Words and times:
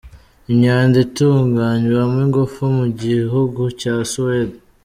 Imyanda 0.51 0.95
itunganywamo 1.05 2.17
ingufu 2.25 2.61
mu 2.77 2.85
gihugu 3.01 3.61
cya 3.79 3.95
Suwede. 4.11 4.57